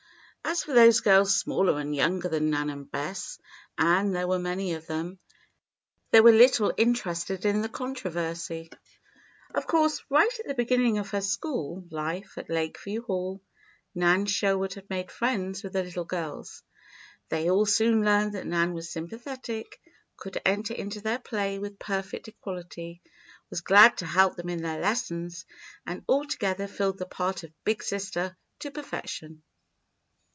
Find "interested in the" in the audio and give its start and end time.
6.75-7.69